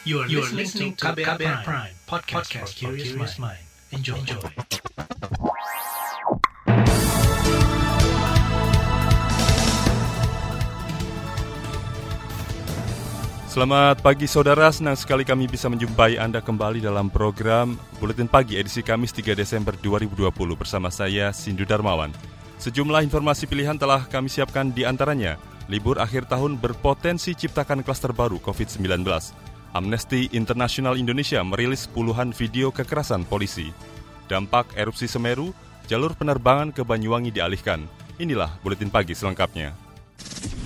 [0.00, 3.60] You are, you are listening to KBR, Prime, Prime podcast, podcast for curious mind.
[3.92, 4.16] Enjoy.
[4.16, 4.40] Enjoy.
[13.44, 18.80] Selamat pagi saudara, senang sekali kami bisa menjumpai Anda kembali dalam program Buletin Pagi edisi
[18.80, 22.08] Kamis 3 Desember 2020 bersama saya Sindu Darmawan.
[22.56, 25.36] Sejumlah informasi pilihan telah kami siapkan di antaranya,
[25.68, 29.04] libur akhir tahun berpotensi ciptakan klaster baru COVID-19.
[29.70, 33.70] Amnesty International Indonesia merilis puluhan video kekerasan polisi.
[34.26, 35.54] Dampak erupsi Semeru,
[35.86, 37.86] jalur penerbangan ke Banyuwangi dialihkan.
[38.18, 39.70] Inilah Buletin Pagi selengkapnya.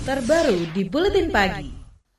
[0.09, 1.69] Terbaru di Buletin Pagi.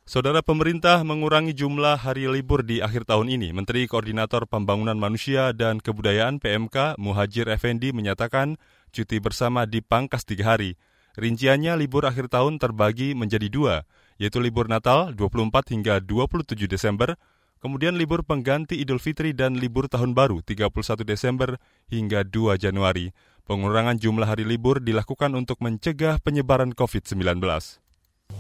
[0.06, 3.50] Saudara pemerintah mengurangi jumlah hari libur di akhir tahun ini.
[3.50, 8.62] Menteri Koordinator Pembangunan Manusia dan Kebudayaan PMK Muhajir Effendi menyatakan
[8.94, 10.78] cuti bersama dipangkas tiga hari.
[11.18, 17.20] Rinciannya libur akhir tahun terbagi menjadi dua, yaitu libur Natal 24 hingga 27 Desember,
[17.60, 20.72] kemudian libur pengganti Idul Fitri dan libur Tahun Baru 31
[21.04, 21.60] Desember
[21.92, 23.12] hingga 2 Januari.
[23.46, 27.38] Pengurangan jumlah hari libur dilakukan untuk mencegah penyebaran COVID-19.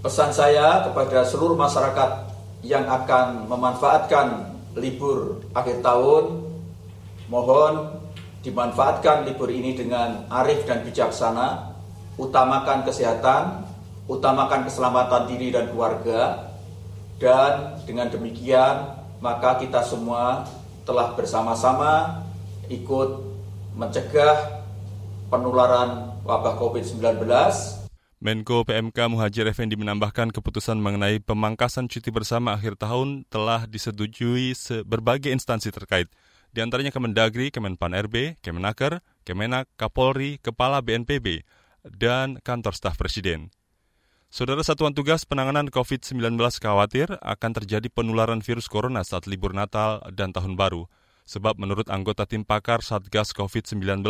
[0.01, 2.33] Pesan saya kepada seluruh masyarakat
[2.65, 6.49] yang akan memanfaatkan libur akhir tahun,
[7.29, 8.01] mohon
[8.41, 11.77] dimanfaatkan libur ini dengan arif dan bijaksana,
[12.17, 13.65] utamakan kesehatan,
[14.05, 16.53] utamakan keselamatan diri dan keluarga,
[17.17, 18.91] dan dengan demikian
[19.23, 20.45] maka kita semua
[20.83, 22.21] telah bersama-sama
[22.69, 23.23] ikut
[23.73, 24.61] mencegah
[25.31, 27.25] penularan wabah COVID-19
[28.25, 34.55] Menko PMK Muhajir Effendi menambahkan keputusan mengenai pemangkasan cuti bersama akhir tahun telah disetujui
[34.87, 36.09] berbagai instansi terkait,
[36.49, 41.43] di antaranya Kemendagri, Kemenpan RB, Kemenaker, Kemenak, Kapolri, Kepala BNPB,
[41.85, 43.51] dan Kantor Staf Presiden.
[44.35, 50.35] Saudara Satuan Tugas Penanganan COVID-19 khawatir akan terjadi penularan virus corona saat libur Natal dan
[50.35, 50.91] Tahun Baru.
[51.23, 54.03] Sebab menurut anggota tim pakar Satgas COVID-19,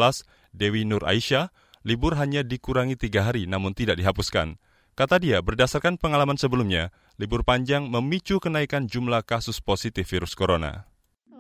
[0.50, 1.54] Dewi Nur Aisyah,
[1.86, 4.58] libur hanya dikurangi tiga hari namun tidak dihapuskan.
[4.98, 6.90] Kata dia, berdasarkan pengalaman sebelumnya,
[7.22, 10.90] libur panjang memicu kenaikan jumlah kasus positif virus corona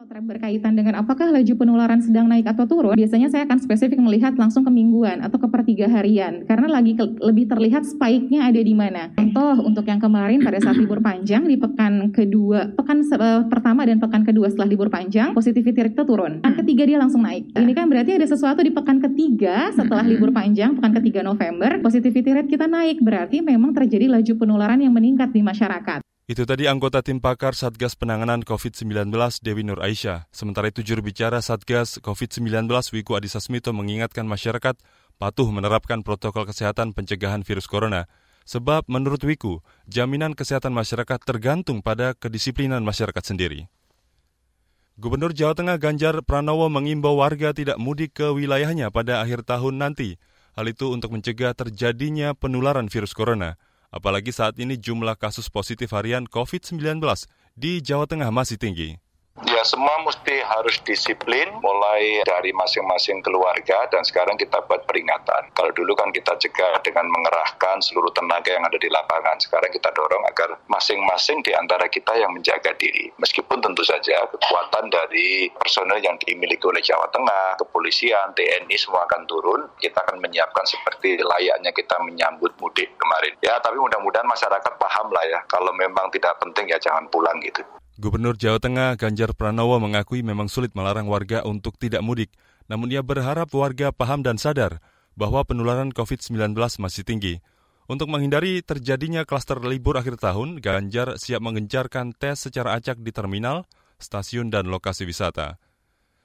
[0.05, 4.61] berkaitan dengan apakah laju penularan sedang naik atau turun, biasanya saya akan spesifik melihat langsung
[4.61, 9.09] ke mingguan atau ke pertiga harian karena lagi ke, lebih terlihat spike-nya ada di mana.
[9.17, 13.97] Contoh untuk yang kemarin pada saat libur panjang di pekan kedua, pekan uh, pertama dan
[13.97, 16.41] pekan kedua setelah libur panjang, positivity rate turun.
[16.45, 17.49] Pekan ketiga dia langsung naik.
[17.55, 22.31] Ini kan berarti ada sesuatu di pekan ketiga setelah libur panjang, pekan ketiga November, positivity
[22.31, 23.01] rate kita naik.
[23.01, 26.14] Berarti memang terjadi laju penularan yang meningkat di masyarakat.
[26.25, 29.13] Itu tadi anggota tim pakar Satgas Penanganan COVID-19
[29.45, 30.25] Dewi Nur Aisyah.
[30.33, 32.65] Sementara itu juru bicara Satgas COVID-19
[32.97, 34.73] Wiku Adhisa Smito mengingatkan masyarakat
[35.21, 38.09] patuh menerapkan protokol kesehatan pencegahan virus corona.
[38.49, 43.69] Sebab menurut Wiku, jaminan kesehatan masyarakat tergantung pada kedisiplinan masyarakat sendiri.
[44.97, 50.17] Gubernur Jawa Tengah Ganjar Pranowo mengimbau warga tidak mudik ke wilayahnya pada akhir tahun nanti.
[50.57, 53.61] Hal itu untuk mencegah terjadinya penularan virus corona.
[53.95, 56.99] Apalagi saat ini jumlah kasus positif harian COVID-19
[57.55, 58.99] di Jawa Tengah masih tinggi.
[59.43, 65.51] Ya semua mesti harus disiplin mulai dari masing-masing keluarga dan sekarang kita buat peringatan.
[65.51, 69.35] Kalau dulu kan kita cegah dengan mengerahkan seluruh tenaga yang ada di lapangan.
[69.37, 73.13] Sekarang kita dorong agar masing-masing di antara kita yang menjaga diri.
[73.21, 79.29] Meskipun tentu saja kekuatan dari personel yang dimiliki oleh Jawa Tengah, kepolisian, TNI semua akan
[79.29, 79.61] turun.
[79.77, 83.37] Kita akan menyiapkan seperti layaknya kita menyambut mudik kemarin.
[83.45, 85.39] Ya tapi mudah-mudahan masyarakat paham lah ya.
[85.51, 87.61] Kalau memang tidak penting ya jangan pulang gitu.
[87.95, 92.27] Gubernur Jawa Tengah Ganjar Pranowo mengakui memang sulit melarang warga untuk tidak mudik,
[92.67, 94.83] namun ia berharap warga paham dan sadar
[95.15, 97.39] bahwa penularan COVID-19 masih tinggi.
[97.87, 103.63] Untuk menghindari terjadinya klaster libur akhir tahun, Ganjar siap mengencarkan tes secara acak di terminal,
[103.95, 105.55] stasiun, dan lokasi wisata.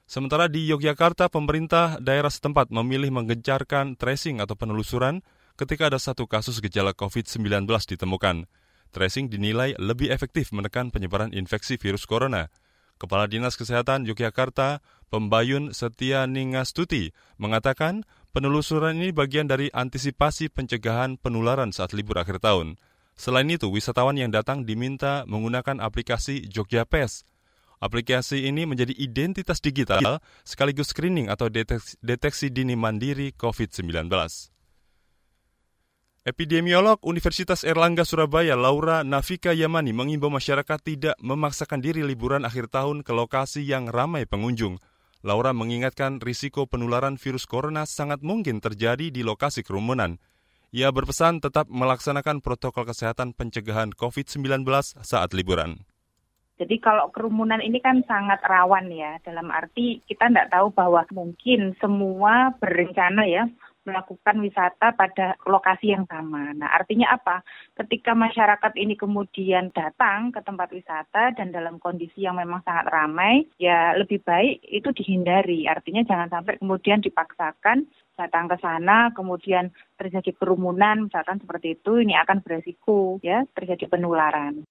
[0.03, 5.23] Sementara di Yogyakarta, pemerintah daerah setempat memilih menggencarkan tracing atau penelusuran
[5.55, 7.63] ketika ada satu kasus gejala COVID-19
[7.95, 8.43] ditemukan.
[8.91, 12.51] Tracing dinilai lebih efektif menekan penyebaran infeksi virus corona.
[12.99, 17.09] Kepala Dinas Kesehatan Yogyakarta, Pembayun Setia Ningastuti,
[17.41, 18.05] mengatakan
[18.35, 22.77] penelusuran ini bagian dari antisipasi pencegahan penularan saat libur akhir tahun.
[23.17, 27.25] Selain itu, wisatawan yang datang diminta menggunakan aplikasi Jogja Pes.
[27.81, 34.05] Aplikasi ini menjadi identitas digital sekaligus screening atau deteksi, deteksi dini mandiri COVID-19.
[36.21, 43.01] Epidemiolog Universitas Erlangga Surabaya Laura Nafika Yamani mengimbau masyarakat tidak memaksakan diri liburan akhir tahun
[43.01, 44.77] ke lokasi yang ramai pengunjung.
[45.25, 50.21] Laura mengingatkan risiko penularan virus corona sangat mungkin terjadi di lokasi kerumunan.
[50.69, 54.61] Ia berpesan tetap melaksanakan protokol kesehatan pencegahan COVID-19
[55.01, 55.81] saat liburan
[56.61, 61.73] Jadi kalau kerumunan ini kan sangat rawan ya, dalam arti kita tidak tahu bahwa mungkin
[61.81, 63.49] semua berencana ya
[63.81, 66.53] melakukan wisata pada lokasi yang sama.
[66.53, 67.41] Nah, artinya apa?
[67.73, 73.49] Ketika masyarakat ini kemudian datang ke tempat wisata dan dalam kondisi yang memang sangat ramai,
[73.57, 75.65] ya lebih baik itu dihindari.
[75.65, 77.89] Artinya jangan sampai kemudian dipaksakan
[78.19, 84.61] datang ke sana, kemudian terjadi kerumunan, misalkan seperti itu, ini akan beresiko ya terjadi penularan.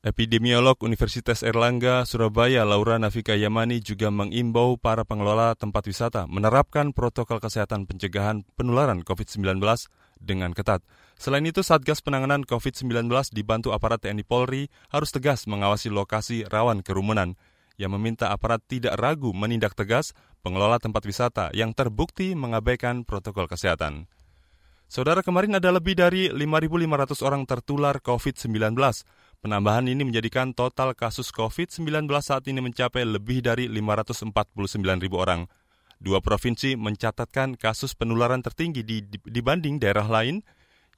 [0.00, 7.36] Epidemiolog Universitas Erlangga, Surabaya, Laura Nafika Yamani juga mengimbau para pengelola tempat wisata menerapkan protokol
[7.36, 9.60] kesehatan pencegahan penularan COVID-19
[10.16, 10.80] dengan ketat.
[11.20, 17.36] Selain itu, Satgas Penanganan COVID-19 dibantu aparat TNI Polri harus tegas mengawasi lokasi rawan kerumunan
[17.76, 24.08] yang meminta aparat tidak ragu menindak tegas pengelola tempat wisata yang terbukti mengabaikan protokol kesehatan.
[24.90, 28.74] Saudara kemarin ada lebih dari 5.500 orang tertular COVID-19.
[29.40, 34.36] Penambahan ini menjadikan total kasus COVID-19 saat ini mencapai lebih dari 549
[35.00, 35.48] ribu orang.
[35.96, 40.44] Dua provinsi mencatatkan kasus penularan tertinggi di, dibanding daerah lain,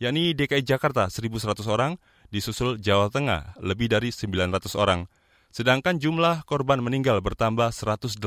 [0.02, 1.38] yakni DKI Jakarta 1.100
[1.70, 2.02] orang,
[2.34, 5.06] disusul Jawa Tengah lebih dari 900 orang.
[5.54, 8.18] Sedangkan jumlah korban meninggal bertambah 118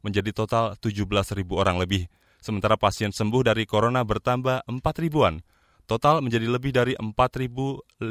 [0.00, 2.08] menjadi total 17 ribu orang lebih.
[2.40, 5.44] Sementara pasien sembuh dari corona bertambah 4 ribuan
[5.86, 8.02] Total menjadi lebih dari 4.508.000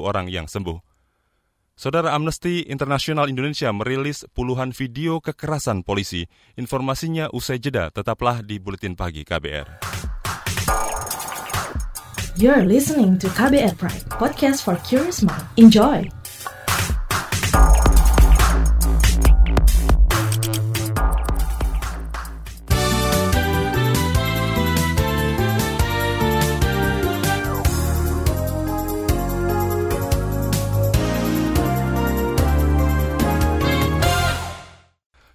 [0.00, 0.80] orang yang sembuh.
[1.72, 6.28] Saudara Amnesty International Indonesia merilis puluhan video kekerasan polisi.
[6.56, 9.80] Informasinya usai jeda, tetaplah di Buletin Pagi KBR.
[12.40, 15.44] You're listening to KBR Pride, podcast for curious mind.
[15.60, 16.08] Enjoy!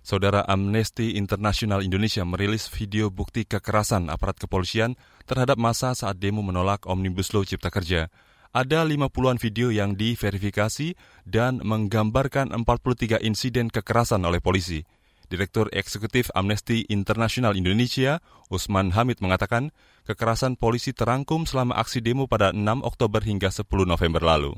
[0.07, 4.95] Saudara Amnesty International Indonesia merilis video bukti kekerasan aparat kepolisian
[5.27, 8.07] terhadap masa saat demo menolak Omnibus Law Cipta Kerja.
[8.55, 10.95] Ada 50-an video yang diverifikasi
[11.27, 14.87] dan menggambarkan 43 insiden kekerasan oleh polisi.
[15.27, 19.75] Direktur Eksekutif Amnesty International Indonesia, Usman Hamid mengatakan,
[20.07, 24.55] kekerasan polisi terangkum selama aksi demo pada 6 Oktober hingga 10 November lalu.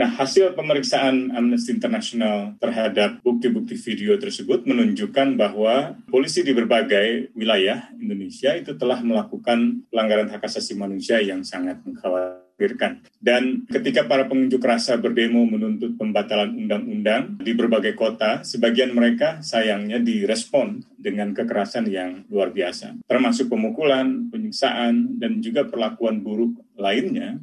[0.00, 7.92] Nah, hasil pemeriksaan Amnesty International terhadap bukti-bukti video tersebut menunjukkan bahwa polisi di berbagai wilayah
[8.00, 13.04] Indonesia itu telah melakukan pelanggaran hak asasi manusia yang sangat mengkhawatirkan.
[13.20, 20.00] Dan ketika para pengunjuk rasa berdemo menuntut pembatalan undang-undang di berbagai kota, sebagian mereka sayangnya
[20.00, 27.36] direspon dengan kekerasan yang luar biasa, termasuk pemukulan, penyiksaan, dan juga perlakuan buruk lainnya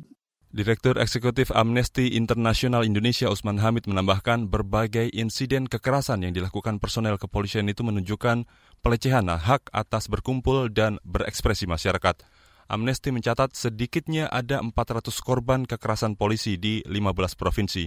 [0.57, 7.69] Direktur Eksekutif Amnesty International Indonesia Usman Hamid menambahkan berbagai insiden kekerasan yang dilakukan personel kepolisian
[7.69, 8.42] itu menunjukkan
[8.81, 12.25] pelecehan hak atas berkumpul dan berekspresi masyarakat.
[12.74, 17.86] Amnesty mencatat sedikitnya ada 400 korban kekerasan polisi di 15 provinsi.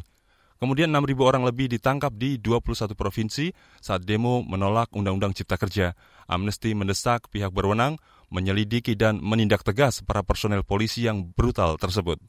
[0.62, 3.50] Kemudian 6.000 orang lebih ditangkap di 21 provinsi
[3.82, 5.98] saat demo menolak Undang-Undang Cipta Kerja.
[6.30, 7.98] Amnesty mendesak pihak berwenang
[8.30, 12.22] menyelidiki dan menindak tegas para personel polisi yang brutal tersebut.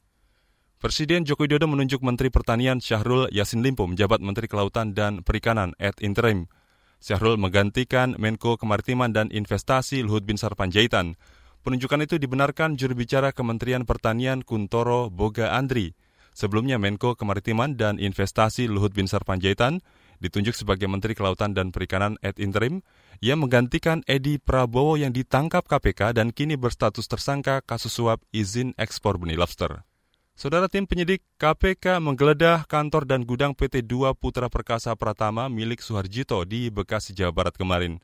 [0.82, 5.94] Presiden Joko Widodo menunjuk Menteri Pertanian Syahrul Yasin Limpo menjabat Menteri Kelautan dan Perikanan at
[6.02, 6.50] interim.
[6.98, 11.14] Syahrul menggantikan Menko Kemaritiman dan Investasi Luhut Binsar Panjaitan.
[11.62, 15.94] Penunjukan itu dibenarkan juru bicara Kementerian Pertanian Kuntoro Boga Andri.
[16.34, 19.86] Sebelumnya Menko Kemaritiman dan Investasi Luhut Binsar Panjaitan
[20.18, 22.82] ditunjuk sebagai Menteri Kelautan dan Perikanan at interim
[23.22, 29.14] Ia menggantikan Edi Prabowo yang ditangkap KPK dan kini berstatus tersangka kasus suap izin ekspor
[29.14, 29.86] benih lobster.
[30.32, 36.40] Saudara tim penyidik KPK menggeledah kantor dan gudang PT 2 Putra Perkasa Pratama milik Suharjito
[36.48, 38.00] di Bekasi, Jawa Barat kemarin.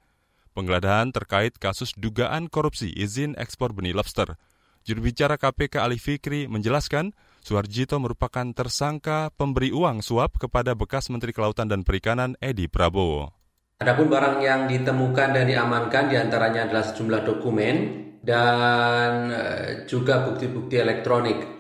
[0.53, 4.37] Penggeledahan terkait kasus dugaan korupsi izin ekspor benih lobster.
[4.85, 11.33] Juru bicara KPK Ali Fikri menjelaskan, Suharjito merupakan tersangka pemberi uang suap kepada bekas Menteri
[11.33, 13.33] Kelautan dan Perikanan Edi Prabowo.
[13.81, 17.77] Adapun barang yang ditemukan dan diamankan di antaranya adalah sejumlah dokumen
[18.21, 21.58] dan eh, juga bukti-bukti elektronik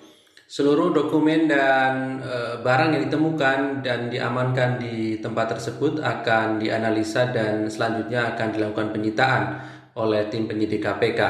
[0.48, 7.68] seluruh dokumen dan e, barang yang ditemukan dan diamankan di tempat tersebut akan dianalisa dan
[7.68, 9.42] selanjutnya akan dilakukan penyitaan
[9.92, 11.20] oleh tim penyidik KPK.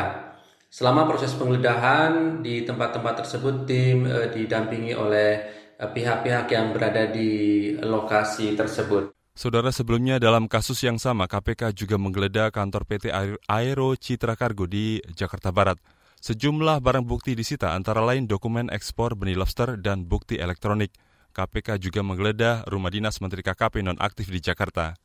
[0.70, 5.30] Selama proses penggeledahan di tempat-tempat tersebut tim e, didampingi oleh
[5.74, 9.10] eh, pihak-pihak yang berada di lokasi tersebut.
[9.34, 13.10] Saudara sebelumnya dalam kasus yang sama KPK juga menggeledah kantor PT
[13.46, 15.97] Aero Citra Cargo di Jakarta Barat.
[16.18, 20.90] Sejumlah barang bukti disita antara lain dokumen ekspor benih lobster dan bukti elektronik.
[21.30, 24.98] KPK juga menggeledah rumah dinas Menteri KKP nonaktif di Jakarta.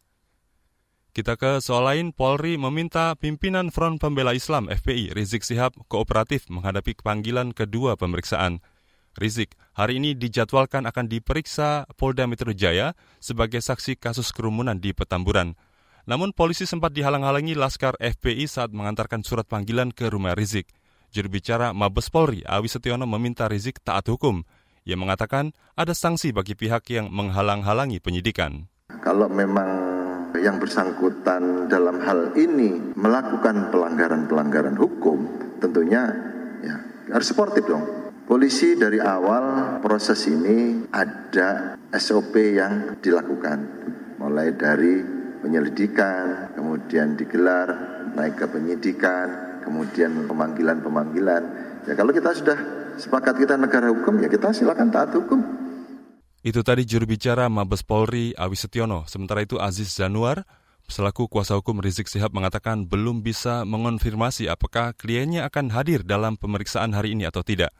[1.13, 6.97] Kita ke soal lain, Polri meminta pimpinan Front Pembela Islam FPI Rizik Sihab kooperatif menghadapi
[6.97, 8.65] panggilan kedua pemeriksaan.
[9.13, 15.53] Rizik hari ini dijadwalkan akan diperiksa Polda Metro Jaya sebagai saksi kasus kerumunan di Petamburan.
[16.09, 20.65] Namun polisi sempat dihalang-halangi Laskar FPI saat mengantarkan surat panggilan ke rumah Rizik.
[21.13, 24.41] Juru bicara Mabes Polri, Awi Setiono meminta Rizik taat hukum.
[24.81, 28.65] Ia mengatakan ada sanksi bagi pihak yang menghalang-halangi penyidikan.
[29.05, 29.69] Kalau memang
[30.41, 35.29] yang bersangkutan dalam hal ini melakukan pelanggaran-pelanggaran hukum,
[35.61, 36.09] tentunya
[36.65, 36.81] ya
[37.13, 38.09] harus sportif dong.
[38.25, 43.59] Polisi dari awal proses ini ada SOP yang dilakukan,
[44.17, 44.97] mulai dari
[45.45, 47.69] penyelidikan, kemudian digelar,
[48.15, 51.43] naik ke penyidikan, kemudian pemanggilan-pemanggilan.
[51.87, 52.57] Ya kalau kita sudah
[52.99, 55.41] sepakat kita negara hukum, ya kita silakan taat hukum.
[56.43, 59.07] Itu tadi juru bicara Mabes Polri Awi Setiono.
[59.07, 60.43] Sementara itu Aziz Zanuar,
[60.91, 66.91] selaku kuasa hukum Rizik Sihab mengatakan belum bisa mengonfirmasi apakah kliennya akan hadir dalam pemeriksaan
[66.91, 67.71] hari ini atau tidak.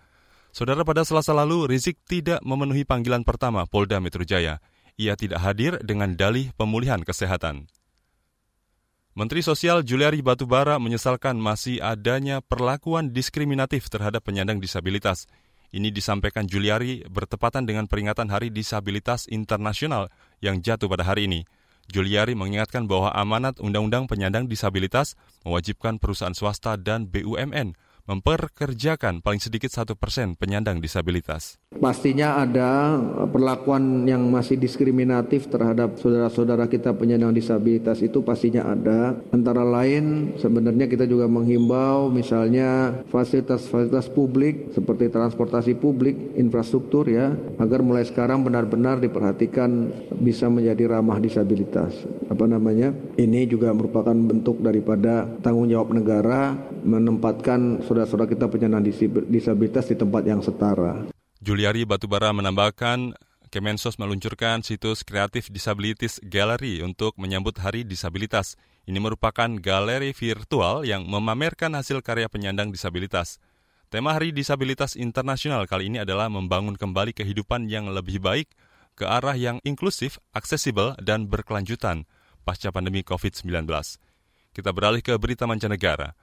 [0.55, 4.63] Saudara pada selasa lalu, Rizik tidak memenuhi panggilan pertama Polda Metro Jaya.
[4.95, 7.67] Ia tidak hadir dengan dalih pemulihan kesehatan.
[9.13, 15.29] Menteri Sosial Juliari Batubara menyesalkan masih adanya perlakuan diskriminatif terhadap penyandang disabilitas.
[15.69, 20.09] Ini disampaikan Juliari bertepatan dengan peringatan Hari Disabilitas Internasional
[20.41, 21.45] yang jatuh pada hari ini.
[21.93, 25.13] Juliari mengingatkan bahwa amanat Undang-Undang Penyandang Disabilitas
[25.45, 27.77] mewajibkan perusahaan swasta dan BUMN
[28.09, 31.61] memperkerjakan paling sedikit satu persen penyandang disabilitas.
[31.79, 32.99] Pastinya ada
[33.29, 39.17] perlakuan yang masih diskriminatif terhadap saudara-saudara kita penyandang disabilitas itu pastinya ada.
[39.33, 47.81] Antara lain sebenarnya kita juga menghimbau misalnya fasilitas-fasilitas publik seperti transportasi publik, infrastruktur ya, agar
[47.81, 51.93] mulai sekarang benar-benar diperhatikan bisa menjadi ramah disabilitas.
[52.29, 52.93] Apa namanya?
[53.17, 58.89] Ini juga merupakan bentuk daripada tanggung jawab negara menempatkan saudara-saudara kita penyandang
[59.29, 61.12] disabilitas di tempat yang setara.
[61.43, 63.19] Juliari Batubara menambahkan
[63.51, 68.55] Kemensos meluncurkan situs Kreatif Disabilities Gallery untuk menyambut Hari Disabilitas.
[68.87, 73.43] Ini merupakan galeri virtual yang memamerkan hasil karya penyandang disabilitas.
[73.91, 78.47] Tema Hari Disabilitas Internasional kali ini adalah membangun kembali kehidupan yang lebih baik
[78.95, 82.07] ke arah yang inklusif, aksesibel, dan berkelanjutan
[82.47, 83.67] pasca pandemi COVID-19.
[84.55, 86.15] Kita beralih ke berita mancanegara.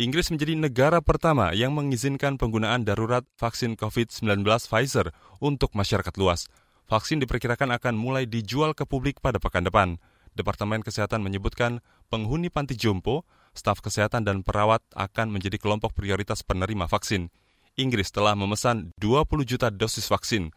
[0.00, 5.12] Inggris menjadi negara pertama yang mengizinkan penggunaan darurat vaksin COVID-19 Pfizer
[5.44, 6.48] untuk masyarakat luas.
[6.88, 10.00] Vaksin diperkirakan akan mulai dijual ke publik pada pekan depan.
[10.32, 16.88] Departemen Kesehatan menyebutkan penghuni panti jompo, staf kesehatan dan perawat akan menjadi kelompok prioritas penerima
[16.88, 17.28] vaksin.
[17.76, 20.48] Inggris telah memesan 20 juta dosis vaksin.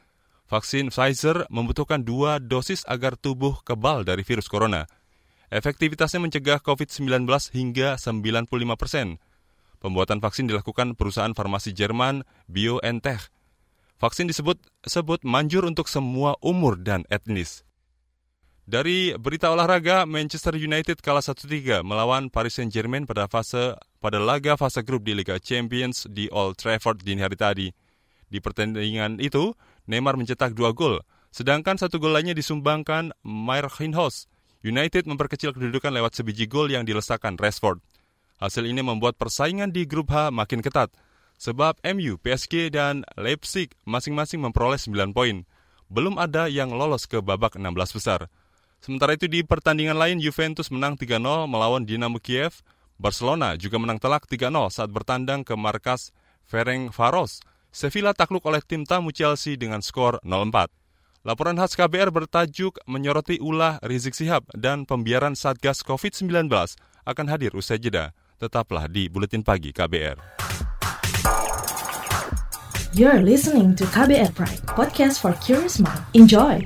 [0.47, 4.87] Vaksin Pfizer membutuhkan dua dosis agar tubuh kebal dari virus corona.
[5.51, 9.19] Efektivitasnya mencegah COVID-19 hingga 95 persen.
[9.83, 13.27] Pembuatan vaksin dilakukan perusahaan farmasi Jerman BioNTech.
[13.99, 14.55] Vaksin disebut
[14.87, 17.67] sebut manjur untuk semua umur dan etnis.
[18.63, 24.79] Dari berita olahraga, Manchester United kalah 1-3 melawan Paris Saint-Germain pada fase pada laga fase
[24.87, 27.67] grup di Liga Champions di Old Trafford dini hari tadi.
[28.31, 29.51] Di pertandingan itu,
[29.91, 31.03] Neymar mencetak dua gol,
[31.35, 33.11] sedangkan satu gol lainnya disumbangkan
[33.83, 34.31] Hinhos.
[34.63, 37.83] United memperkecil kedudukan lewat sebiji gol yang dilesakkan Rashford.
[38.43, 40.91] Hasil ini membuat persaingan di grup H makin ketat,
[41.39, 45.47] sebab MU, PSG, dan Leipzig masing-masing memperoleh 9 poin.
[45.87, 48.27] Belum ada yang lolos ke babak 16 besar.
[48.83, 52.67] Sementara itu di pertandingan lain, Juventus menang 3-0 melawan Dinamo Kiev.
[52.99, 56.11] Barcelona juga menang telak 3-0 saat bertandang ke markas
[56.43, 57.39] Ferenc Faros.
[57.71, 60.67] Sevilla takluk oleh tim tamu Chelsea dengan skor 0-4.
[61.23, 66.51] Laporan khas KBR bertajuk menyoroti ulah Rizik Sihab dan pembiaran Satgas COVID-19
[67.07, 68.11] akan hadir usai jeda.
[68.37, 70.17] Tetaplah di Buletin Pagi KBR.
[72.93, 76.05] You're listening to KBR Pride, podcast for curious mind.
[76.13, 76.61] Enjoy!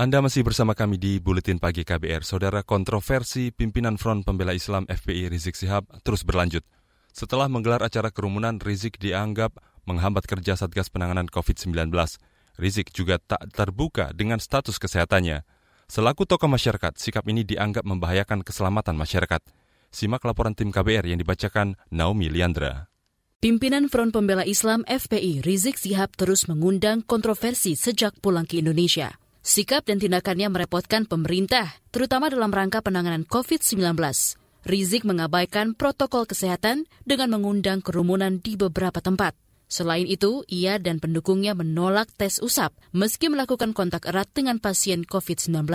[0.00, 2.24] Anda masih bersama kami di Buletin Pagi KBR.
[2.24, 6.64] Saudara kontroversi pimpinan Front Pembela Islam FPI Rizik Sihab terus berlanjut.
[7.12, 9.52] Setelah menggelar acara kerumunan, Rizik dianggap
[9.84, 11.92] menghambat kerja Satgas Penanganan COVID-19.
[12.56, 15.44] Rizik juga tak terbuka dengan status kesehatannya.
[15.92, 19.44] Selaku tokoh masyarakat, sikap ini dianggap membahayakan keselamatan masyarakat.
[19.92, 22.88] Simak laporan tim KBR yang dibacakan Naomi Liandra.
[23.44, 29.21] Pimpinan Front Pembela Islam FPI Rizik Sihab terus mengundang kontroversi sejak pulang ke Indonesia.
[29.42, 33.98] Sikap dan tindakannya merepotkan pemerintah, terutama dalam rangka penanganan COVID-19.
[34.62, 39.34] Rizik mengabaikan protokol kesehatan dengan mengundang kerumunan di beberapa tempat.
[39.66, 45.66] Selain itu, ia dan pendukungnya menolak tes usap meski melakukan kontak erat dengan pasien COVID-19.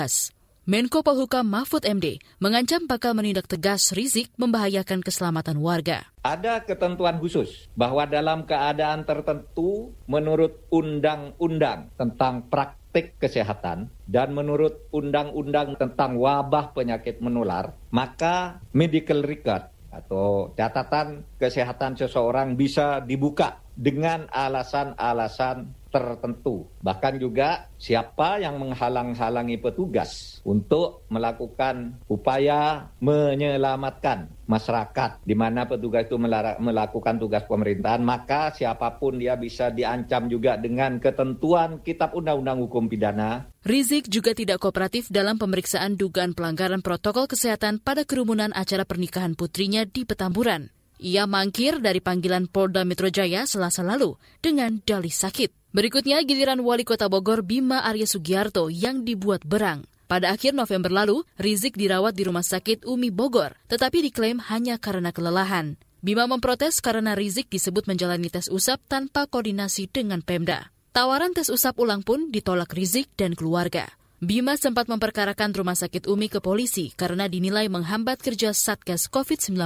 [0.67, 6.07] Menko Polhukam Mahfud MD mengancam bakal menindak tegas Rizik membahayakan keselamatan warga.
[6.23, 12.76] Ada ketentuan khusus bahwa dalam keadaan tertentu menurut undang-undang tentang praktik
[13.17, 22.53] kesehatan dan menurut undang-undang tentang wabah penyakit menular, maka medical record atau catatan kesehatan seseorang
[22.53, 26.67] bisa dibuka dengan alasan-alasan tertentu.
[26.83, 36.19] Bahkan juga siapa yang menghalang-halangi petugas untuk melakukan upaya menyelamatkan masyarakat di mana petugas itu
[36.59, 42.91] melakukan tugas pemerintahan, maka siapa pun dia bisa diancam juga dengan ketentuan Kitab Undang-Undang Hukum
[42.91, 43.47] Pidana.
[43.63, 49.83] Rizik juga tidak kooperatif dalam pemeriksaan dugaan pelanggaran protokol kesehatan pada kerumunan acara pernikahan putrinya
[49.83, 50.76] di Petamburan.
[50.97, 55.69] Ia mangkir dari panggilan Polda Metro Jaya selasa lalu dengan dalih sakit.
[55.69, 59.85] Berikutnya giliran Wali Kota Bogor Bima Arya Sugiarto yang dibuat berang.
[60.09, 65.13] Pada akhir November lalu, Rizik dirawat di Rumah Sakit Umi Bogor, tetapi diklaim hanya karena
[65.13, 65.77] kelelahan.
[66.01, 70.73] Bima memprotes karena Rizik disebut menjalani tes usap tanpa koordinasi dengan Pemda.
[70.97, 73.85] Tawaran tes usap ulang pun ditolak Rizik dan keluarga.
[74.17, 79.61] Bima sempat memperkarakan Rumah Sakit Umi ke polisi karena dinilai menghambat kerja Satgas COVID-19.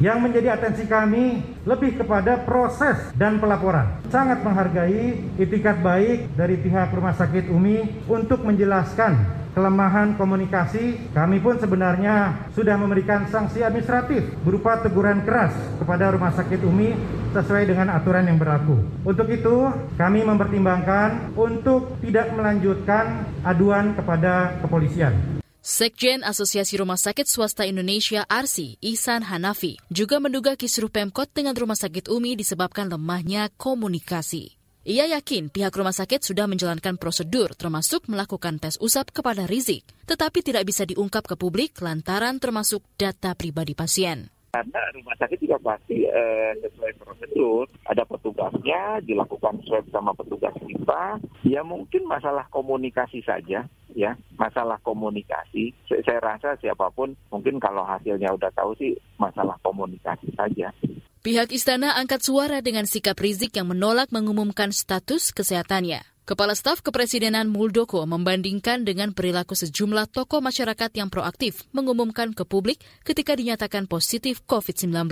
[0.00, 4.00] Yang menjadi atensi kami lebih kepada proses dan pelaporan.
[4.08, 11.12] Sangat menghargai itikat baik dari pihak Rumah Sakit Umi untuk menjelaskan kelemahan komunikasi.
[11.12, 16.96] Kami pun sebenarnya sudah memberikan sanksi administratif berupa teguran keras kepada Rumah Sakit Umi
[17.36, 18.80] sesuai dengan aturan yang berlaku.
[19.04, 19.68] Untuk itu,
[20.00, 25.39] kami mempertimbangkan untuk tidak melanjutkan aduan kepada kepolisian.
[25.60, 31.76] Sekjen Asosiasi Rumah Sakit Swasta Indonesia (ARSI) Ihsan Hanafi juga menduga kisruh Pemkot dengan Rumah
[31.76, 34.56] Sakit Umi disebabkan lemahnya komunikasi.
[34.88, 40.40] Ia yakin pihak rumah sakit sudah menjalankan prosedur termasuk melakukan tes usap kepada Rizik, tetapi
[40.40, 44.32] tidak bisa diungkap ke publik lantaran termasuk data pribadi pasien.
[44.56, 51.20] Karena rumah sakit juga pasti eh, sesuai prosedur, ada petugasnya, dilakukan sesuai sama petugas kita.
[51.44, 55.74] Ya mungkin masalah komunikasi saja, ya masalah komunikasi.
[55.86, 60.72] Saya, rasa siapa pun mungkin kalau hasilnya udah tahu sih masalah komunikasi saja.
[61.20, 66.00] Pihak istana angkat suara dengan sikap Rizik yang menolak mengumumkan status kesehatannya.
[66.24, 72.80] Kepala Staf Kepresidenan Muldoko membandingkan dengan perilaku sejumlah tokoh masyarakat yang proaktif mengumumkan ke publik
[73.04, 75.10] ketika dinyatakan positif COVID-19.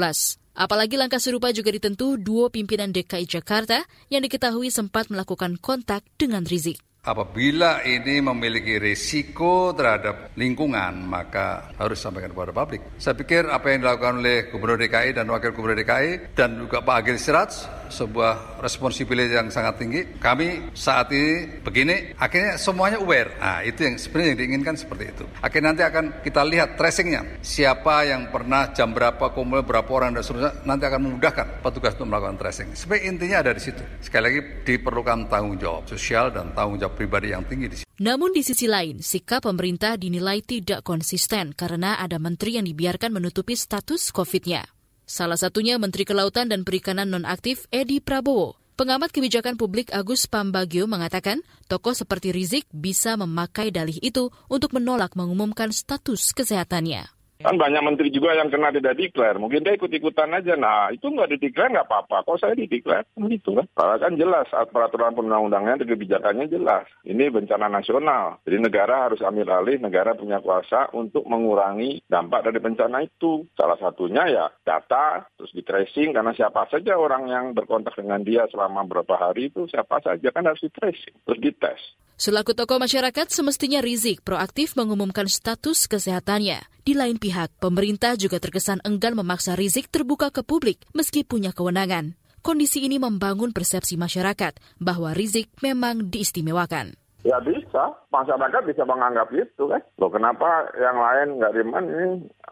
[0.56, 6.46] Apalagi langkah serupa juga ditentu dua pimpinan DKI Jakarta yang diketahui sempat melakukan kontak dengan
[6.46, 6.87] Rizik.
[7.08, 12.84] Apabila ini memiliki risiko terhadap lingkungan, maka harus sampaikan kepada publik.
[13.00, 16.96] Saya pikir apa yang dilakukan oleh Gubernur DKI dan Wakil Gubernur DKI dan juga Pak
[17.00, 17.52] Agil Siraj
[17.90, 20.00] sebuah responsibility yang sangat tinggi.
[20.16, 23.36] Kami saat ini begini, akhirnya semuanya aware.
[23.40, 25.24] Nah, itu yang sebenarnya yang diinginkan seperti itu.
[25.42, 27.42] Akhirnya nanti akan kita lihat tracingnya.
[27.42, 32.08] Siapa yang pernah jam berapa, kumul berapa orang dan seterusnya, nanti akan memudahkan petugas untuk
[32.14, 32.68] melakukan tracing.
[32.72, 33.82] Sebenarnya intinya ada di situ.
[34.00, 37.88] Sekali lagi diperlukan tanggung jawab sosial dan tanggung jawab pribadi yang tinggi di situ.
[37.98, 43.58] Namun di sisi lain, sikap pemerintah dinilai tidak konsisten karena ada menteri yang dibiarkan menutupi
[43.58, 44.77] status COVID-nya.
[45.08, 48.60] Salah satunya Menteri Kelautan dan Perikanan Nonaktif Edi Prabowo.
[48.76, 55.16] Pengamat kebijakan publik Agus Pambagio mengatakan, tokoh seperti Rizik bisa memakai dalih itu untuk menolak
[55.16, 57.17] mengumumkan status kesehatannya.
[57.38, 59.38] Kan banyak menteri juga yang kena tidak declare.
[59.38, 60.58] Mungkin dia ikut-ikutan aja.
[60.58, 62.26] Nah, itu nggak dideklar nggak apa-apa.
[62.26, 63.06] Kok saya dideklar?
[63.14, 63.66] Kan gitu kan.
[63.78, 66.90] Karena kan jelas peraturan perundang-undangnya, kebijakannya jelas.
[67.06, 68.42] Ini bencana nasional.
[68.42, 73.46] Jadi negara harus ambil alih, negara punya kuasa untuk mengurangi dampak dari bencana itu.
[73.54, 78.50] Salah satunya ya data, terus di tracing, karena siapa saja orang yang berkontak dengan dia
[78.50, 81.82] selama beberapa hari itu, siapa saja kan harus di tracing, terus dites.
[82.18, 86.66] Selaku tokoh masyarakat, semestinya Rizik proaktif mengumumkan status kesehatannya.
[86.82, 92.18] Di lain pihak, pemerintah juga terkesan enggan memaksa Rizik terbuka ke publik meski punya kewenangan.
[92.42, 96.98] Kondisi ini membangun persepsi masyarakat bahwa Rizik memang diistimewakan.
[97.22, 99.78] Ya bisa, masyarakat bisa menganggap itu kan.
[100.02, 102.06] Loh kenapa yang lain nggak diman ini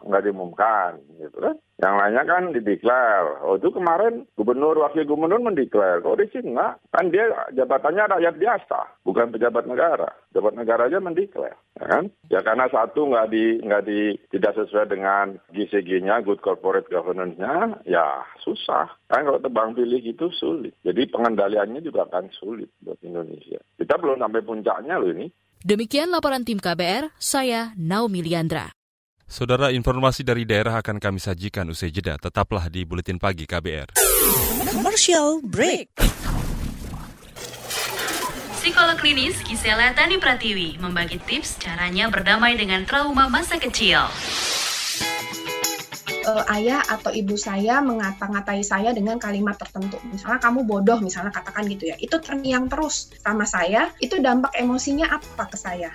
[0.06, 1.58] nggak diumumkan gitu kan.
[1.76, 3.44] Yang lainnya kan dideklar.
[3.44, 6.00] Oh itu kemarin gubernur, wakil gubernur mendeklar.
[6.00, 6.80] Kok di sini enggak?
[6.88, 10.08] Kan dia jabatannya rakyat biasa, bukan pejabat negara.
[10.32, 11.52] Pejabat negara aja mendeklar.
[11.76, 12.04] Ya kan?
[12.32, 18.24] Ya karena satu nggak di nggak di tidak sesuai dengan GCG-nya, good corporate governance-nya, ya
[18.40, 18.88] susah.
[19.12, 20.72] Kan kalau tebang pilih itu sulit.
[20.80, 23.60] Jadi pengendaliannya juga akan sulit buat Indonesia.
[23.76, 25.28] Kita belum sampai puncaknya loh ini.
[25.60, 28.72] Demikian laporan tim KBR, saya Naomi Liandra.
[29.26, 32.14] Saudara, informasi dari daerah akan kami sajikan usai jeda.
[32.14, 33.98] Tetaplah di Buletin Pagi KBR.
[34.70, 35.98] Commercial break.
[38.62, 44.06] Psikolog klinis Gisela Tani Pratiwi membagi tips caranya berdamai dengan trauma masa kecil
[46.26, 49.96] uh, ayah atau ibu saya mengata-ngatai saya dengan kalimat tertentu.
[50.10, 51.96] Misalnya kamu bodoh, misalnya katakan gitu ya.
[51.96, 55.94] Itu terngiang terus sama saya, itu dampak emosinya apa ke saya?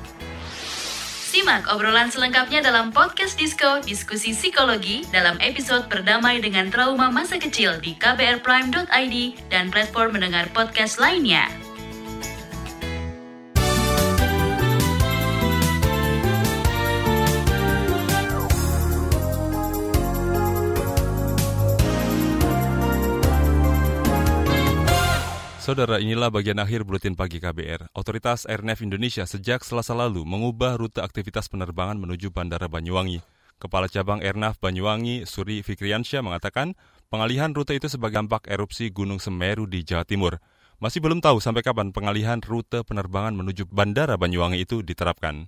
[1.41, 7.81] Simak obrolan selengkapnya dalam podcast Disco Diskusi Psikologi dalam episode Berdamai dengan Trauma Masa Kecil
[7.81, 11.49] di kbrprime.id dan platform mendengar podcast lainnya.
[25.71, 27.95] Saudara, inilah bagian akhir Buletin Pagi KBR.
[27.95, 33.23] Otoritas Airnav Indonesia sejak selasa lalu mengubah rute aktivitas penerbangan menuju Bandara Banyuwangi.
[33.55, 36.75] Kepala Cabang Airnav Banyuwangi, Suri Fikriansyah mengatakan,
[37.07, 40.43] pengalihan rute itu sebagai dampak erupsi Gunung Semeru di Jawa Timur.
[40.83, 45.47] Masih belum tahu sampai kapan pengalihan rute penerbangan menuju Bandara Banyuwangi itu diterapkan.